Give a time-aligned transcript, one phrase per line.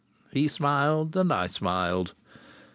[0.31, 2.15] He smiled, and I smiled.